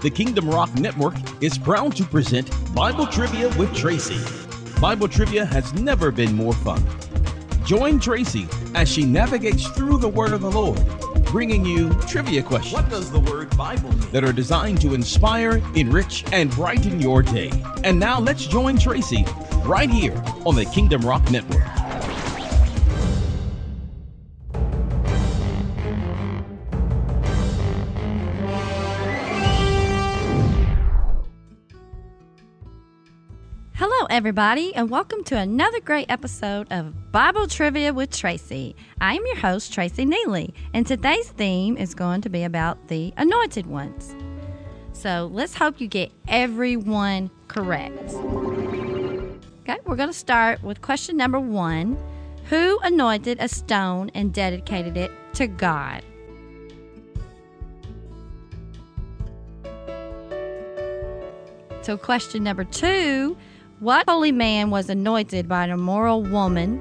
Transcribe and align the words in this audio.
The 0.00 0.10
Kingdom 0.10 0.48
Rock 0.48 0.72
Network 0.76 1.14
is 1.40 1.58
proud 1.58 1.96
to 1.96 2.04
present 2.04 2.50
Bible 2.74 3.06
Trivia 3.06 3.48
with 3.58 3.74
Tracy. 3.74 4.18
Bible 4.80 5.08
Trivia 5.08 5.44
has 5.44 5.74
never 5.74 6.12
been 6.12 6.36
more 6.36 6.52
fun. 6.52 6.80
Join 7.64 7.98
Tracy 7.98 8.46
as 8.74 8.88
she 8.88 9.04
navigates 9.04 9.66
through 9.68 9.98
the 9.98 10.08
Word 10.08 10.32
of 10.32 10.40
the 10.40 10.50
Lord, 10.50 10.80
bringing 11.26 11.64
you 11.64 11.92
trivia 12.02 12.42
questions. 12.42 12.74
What 12.74 12.88
does 12.88 13.10
the 13.10 13.20
word 13.20 13.54
Bible 13.56 13.90
mean? 13.90 14.10
That 14.12 14.24
are 14.24 14.32
designed 14.32 14.80
to 14.82 14.94
inspire, 14.94 15.60
enrich, 15.74 16.24
and 16.32 16.50
brighten 16.52 17.00
your 17.00 17.22
day. 17.22 17.50
And 17.84 17.98
now 17.98 18.20
let's 18.20 18.46
join 18.46 18.78
Tracy 18.78 19.24
right 19.64 19.90
here 19.90 20.14
on 20.46 20.54
the 20.54 20.64
Kingdom 20.66 21.02
Rock 21.02 21.28
Network. 21.30 21.77
Everybody, 34.18 34.74
and 34.74 34.90
welcome 34.90 35.22
to 35.22 35.36
another 35.36 35.78
great 35.78 36.10
episode 36.10 36.66
of 36.72 37.12
Bible 37.12 37.46
Trivia 37.46 37.92
with 37.92 38.10
Tracy. 38.10 38.74
I 39.00 39.14
am 39.14 39.24
your 39.24 39.36
host, 39.36 39.72
Tracy 39.72 40.04
Neely, 40.04 40.52
and 40.74 40.84
today's 40.84 41.28
theme 41.28 41.76
is 41.76 41.94
going 41.94 42.22
to 42.22 42.28
be 42.28 42.42
about 42.42 42.88
the 42.88 43.14
anointed 43.16 43.68
ones. 43.68 44.16
So 44.92 45.30
let's 45.32 45.54
hope 45.54 45.80
you 45.80 45.86
get 45.86 46.10
everyone 46.26 47.30
correct. 47.46 48.12
Okay, 49.62 49.78
we're 49.86 49.94
going 49.94 50.08
to 50.08 50.12
start 50.12 50.64
with 50.64 50.82
question 50.82 51.16
number 51.16 51.38
one 51.38 51.96
Who 52.46 52.80
anointed 52.80 53.38
a 53.38 53.46
stone 53.46 54.10
and 54.14 54.34
dedicated 54.34 54.96
it 54.96 55.12
to 55.34 55.46
God? 55.46 56.02
So, 61.82 61.96
question 61.96 62.42
number 62.42 62.64
two 62.64 63.36
what 63.80 64.08
holy 64.08 64.32
man 64.32 64.70
was 64.70 64.88
anointed 64.88 65.48
by 65.48 65.64
an 65.64 65.70
immoral 65.70 66.22
woman? 66.22 66.80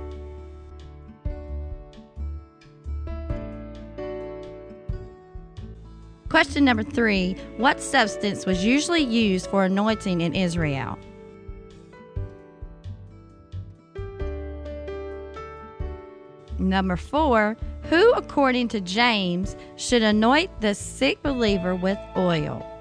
Question 6.30 6.66
number 6.66 6.84
three 6.84 7.34
What 7.58 7.80
substance 7.80 8.46
was 8.46 8.64
usually 8.66 9.02
used 9.02 9.48
for 9.48 9.64
anointing 9.64 10.22
in 10.22 10.36
Israel? 10.36 10.98
Number 16.60 16.98
four 16.98 17.56
Who, 17.84 18.12
according 18.14 18.68
to 18.70 18.82
James, 18.82 19.56
should 19.78 20.04
anoint 20.04 20.62
the 20.62 20.76
sick 20.76 21.22
believer 21.24 21.76
with 21.76 21.98
oil? 22.18 22.77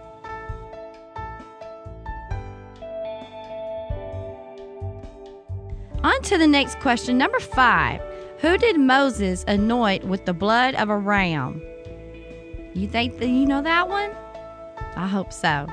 On 6.07 6.23
to 6.23 6.39
the 6.39 6.47
next 6.47 6.79
question, 6.79 7.19
number 7.19 7.41
five. 7.41 8.01
Who 8.39 8.57
did 8.59 8.79
Moses 8.79 9.45
anoint 9.49 10.05
with 10.05 10.25
the 10.25 10.33
blood 10.33 10.77
of 10.77 10.89
a 10.89 10.97
ram? 10.97 11.61
You 12.75 12.87
think 12.87 13.19
that 13.19 13.27
you 13.27 13.45
know 13.45 13.61
that 13.61 13.89
one? 13.89 14.13
I 14.95 15.09
hope 15.09 15.33
so. 15.33 15.67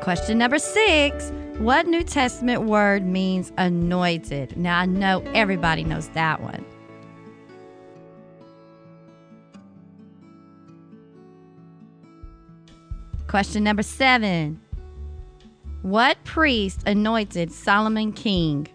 Question 0.00 0.38
number 0.38 0.58
six. 0.58 1.30
What 1.58 1.86
New 1.86 2.02
Testament 2.02 2.62
word 2.62 3.04
means 3.04 3.52
anointed? 3.58 4.56
Now, 4.56 4.78
I 4.78 4.86
know 4.86 5.22
everybody 5.34 5.84
knows 5.84 6.08
that 6.14 6.40
one. 6.40 6.64
Question 13.26 13.64
number 13.64 13.82
seven. 13.82 14.60
What 15.82 16.22
priest 16.24 16.82
anointed 16.86 17.52
Solomon 17.52 18.12
king? 18.12 18.68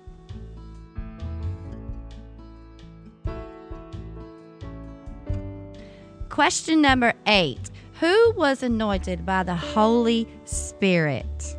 Question 6.29 6.81
number 6.81 7.13
eight. 7.27 7.71
Who 7.99 8.33
was 8.35 8.63
anointed 8.63 9.25
by 9.25 9.43
the 9.43 9.55
Holy 9.55 10.27
Spirit? 10.45 11.55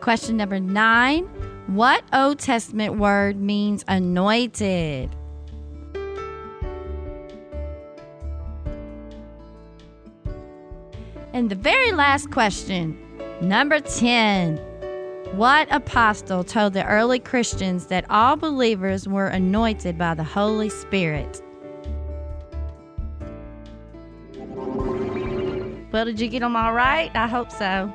Question 0.00 0.36
number 0.36 0.60
nine. 0.60 1.24
What 1.66 2.04
Old 2.12 2.38
Testament 2.38 2.96
word 2.96 3.40
means 3.40 3.84
anointed? 3.88 5.14
And 11.36 11.50
the 11.50 11.54
very 11.54 11.92
last 11.92 12.30
question, 12.30 12.96
number 13.42 13.78
10. 13.78 14.56
What 15.32 15.68
apostle 15.70 16.42
told 16.42 16.72
the 16.72 16.86
early 16.86 17.18
Christians 17.18 17.88
that 17.88 18.06
all 18.08 18.36
believers 18.36 19.06
were 19.06 19.26
anointed 19.26 19.98
by 19.98 20.14
the 20.14 20.24
Holy 20.24 20.70
Spirit? 20.70 21.42
Well, 25.92 26.06
did 26.06 26.18
you 26.18 26.28
get 26.28 26.40
them 26.40 26.56
all 26.56 26.72
right? 26.72 27.10
I 27.14 27.26
hope 27.26 27.52
so. 27.52 27.92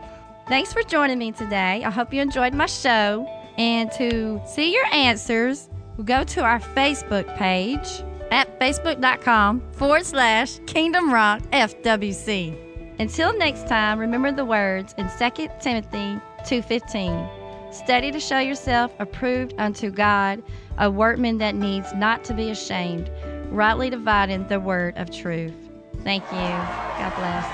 Thanks 0.48 0.72
for 0.72 0.84
joining 0.84 1.18
me 1.18 1.32
today. 1.32 1.84
I 1.84 1.90
hope 1.90 2.14
you 2.14 2.22
enjoyed 2.22 2.54
my 2.54 2.68
show. 2.68 3.26
And 3.58 3.92
to 3.94 4.40
see 4.46 4.72
your 4.72 4.86
answers, 4.94 5.68
go 6.06 6.24
to 6.26 6.44
our 6.44 6.60
Facebook 6.60 7.36
page 7.38 8.04
at 8.30 8.60
facebook.com 8.60 9.64
forward 9.72 10.06
slash 10.06 10.60
Kingdom 10.68 11.12
Rock 11.12 11.42
FWC. 11.52 12.71
Until 13.02 13.36
next 13.36 13.68
time, 13.68 13.98
remember 13.98 14.32
the 14.32 14.46
words 14.46 14.94
in 14.96 15.10
2 15.18 15.50
Timothy 15.60 16.22
2:15. 16.46 17.28
Study 17.74 18.12
to 18.12 18.20
show 18.20 18.38
yourself 18.38 18.94
approved 19.00 19.56
unto 19.58 19.90
God, 19.90 20.44
a 20.78 20.88
workman 20.88 21.40
that 21.40 21.56
needs 21.56 21.92
not 21.96 22.24
to 22.26 22.36
be 22.36 22.52
ashamed, 22.52 23.10
rightly 23.50 23.90
dividing 23.90 24.48
the 24.50 24.60
word 24.60 24.96
of 24.98 25.10
truth. 25.10 25.56
Thank 26.04 26.24
you. 26.32 26.38
God 26.38 27.12
bless. 27.16 27.46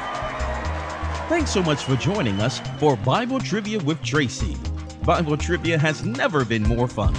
Thanks 1.30 1.52
so 1.52 1.64
much 1.64 1.86
for 1.86 1.96
joining 1.96 2.42
us 2.42 2.60
for 2.78 2.98
Bible 2.98 3.40
Trivia 3.40 3.80
with 3.80 4.04
Tracy. 4.04 4.58
Bible 5.06 5.38
Trivia 5.38 5.78
has 5.78 6.04
never 6.04 6.44
been 6.44 6.64
more 6.64 6.90
fun. 6.90 7.16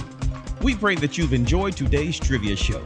We 0.61 0.75
pray 0.75 0.93
that 0.97 1.17
you've 1.17 1.33
enjoyed 1.33 1.75
today's 1.75 2.19
trivia 2.19 2.55
show. 2.55 2.83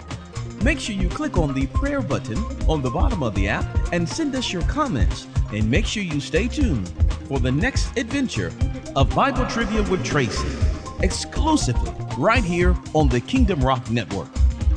Make 0.64 0.80
sure 0.80 0.96
you 0.96 1.10
click 1.10 1.38
on 1.38 1.54
the 1.54 1.68
prayer 1.68 2.02
button 2.02 2.38
on 2.70 2.82
the 2.82 2.90
bottom 2.90 3.22
of 3.22 3.36
the 3.36 3.50
app 3.50 3.66
and 3.92 4.08
send 4.08 4.34
us 4.34 4.54
your 4.54 4.62
comments. 4.64 5.28
And 5.52 5.70
make 5.70 5.86
sure 5.86 6.04
you 6.04 6.22
stay 6.22 6.48
tuned 6.48 6.88
for 7.28 7.40
the 7.40 7.52
next 7.52 7.98
adventure 7.98 8.54
of 8.96 9.14
Bible 9.14 9.46
Trivia 9.48 9.84
with 9.84 10.06
Tracy, 10.06 10.48
exclusively 11.02 11.92
right 12.18 12.46
here 12.46 12.78
on 12.94 13.10
the 13.10 13.20
Kingdom 13.20 13.60
Rock 13.60 13.92
Network. 13.92 14.30